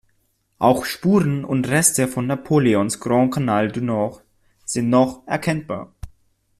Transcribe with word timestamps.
Auch 0.57 0.85
Spuren 0.85 1.45
und 1.45 1.67
Reste 1.69 2.07
von 2.07 2.25
Napoleons 2.25 2.99
Grand 2.99 3.31
Canal 3.35 3.71
du 3.71 3.81
Nord 3.81 4.23
sind 4.65 4.89
noch 4.89 5.21
erkennbar. 5.27 5.93